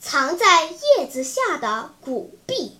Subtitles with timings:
[0.00, 2.78] 藏在叶子下的古币。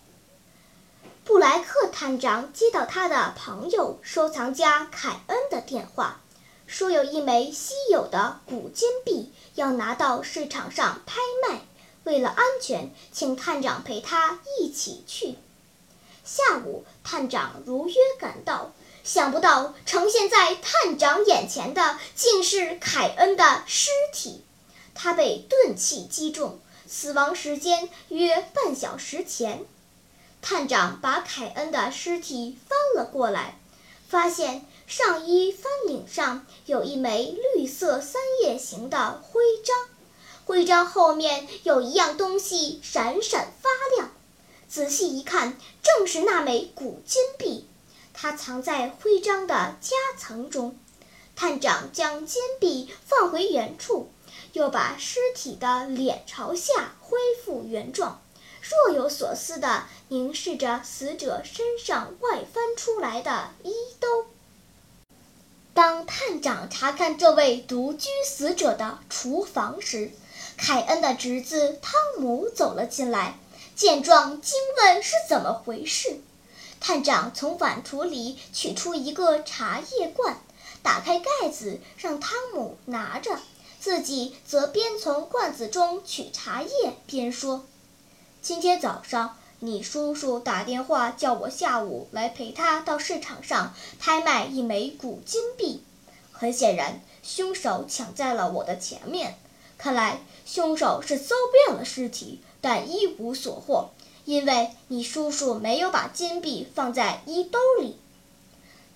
[1.24, 6.20] 布莱克探长接到他的朋友收藏家凯恩的电话。
[6.66, 11.16] 说有一枚稀有的古金币要拿到市场上拍
[11.48, 11.62] 卖，
[12.04, 15.38] 为了安全，请探长陪他一起去。
[16.24, 18.72] 下午，探长如约赶到，
[19.02, 24.44] 想不到呈现在探长眼前的竟是凯恩的尸体。
[24.94, 29.64] 他被钝器击中，死亡时间约半小时前。
[30.41, 33.58] 探长把凯恩的尸体翻了过来。
[34.08, 39.77] 发现上衣翻领上有一枚绿色三叶形的徽章，
[40.47, 44.11] 徽章后面有一样东西闪闪发亮。
[44.67, 47.67] 仔细一看，正是那枚古金币，
[48.14, 50.78] 它藏在徽章的夹层中。
[51.36, 54.08] 探长将金币放回原处，
[54.59, 58.20] 又把尸体的脸朝下恢复原状。
[58.61, 64.27] 若有所思地凝视着死者身上外翻出来的衣兜。
[65.73, 70.11] 当探长查看这位独居死者的厨房时，
[70.56, 73.39] 凯恩的侄子汤姆走了进来，
[73.77, 76.19] 见状惊问是怎么回事。
[76.81, 80.41] 探长从碗橱里取出一个茶叶罐，
[80.83, 83.39] 打开盖子让汤姆拿着，
[83.80, 87.64] 自己则边从罐子中取茶叶边说。
[88.42, 95.83] 今天早上，你叔叔打电话叫我下午来陪他到市场上拍卖一枚古金币。
[96.33, 99.38] 很显然，凶手抢在了我的前面。
[99.77, 103.90] 看来，凶手是搜遍了尸体，但一无所获，
[104.24, 107.98] 因为你叔叔没有把金币放在衣兜里。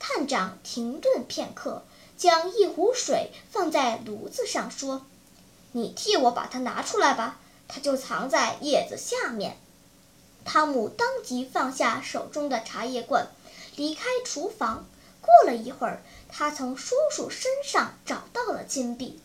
[0.01, 1.85] 探长停顿片刻，
[2.23, 5.05] 将一壶水放在炉子上，说
[5.73, 9.57] ：“你替我把它拿出来吧。”它就藏在叶子下面。
[10.45, 13.27] 汤姆当即放下手中的茶叶罐，
[13.75, 14.87] 离开厨房。
[15.21, 19.21] 过了一会儿，他从叔叔身上找到了金币。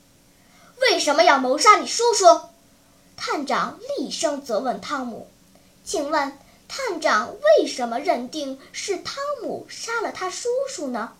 [0.81, 2.25] 为什么要谋杀你叔叔？
[3.15, 5.29] 探长厉声责问汤姆。
[5.83, 11.13] 请问，探长为什么认定是汤姆杀了他叔叔呢？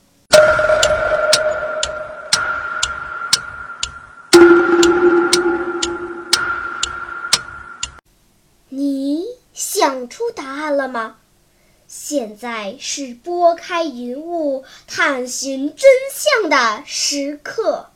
[8.69, 9.23] 你
[9.53, 11.15] 想出答案了吗？
[11.87, 17.89] 现在是拨开云雾探寻真相的时刻。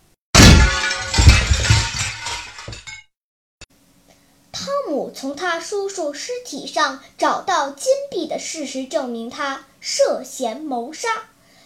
[4.54, 11.10] 汤姆从他叔叔尸体上找到金币的事实证明他涉嫌谋杀。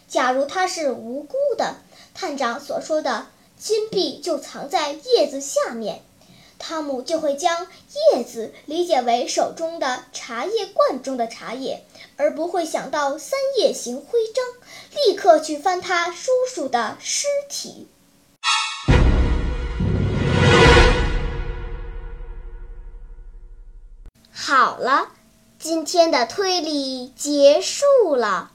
[0.08, 1.76] 假如他是无辜的，
[2.16, 6.02] 探长所说的金币就藏在叶子下面。
[6.58, 7.68] 汤姆就会将
[8.14, 11.84] 叶子理解为手中的茶叶罐中的茶叶，
[12.18, 14.44] 而不会想到三叶形徽章，
[14.96, 17.88] 立刻去翻他叔叔的尸体。
[24.32, 25.10] 好了，
[25.60, 28.52] 今天的推理结束了，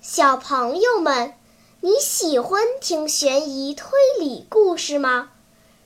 [0.00, 1.34] 小朋友们，
[1.80, 5.30] 你喜欢听悬疑推理故事吗？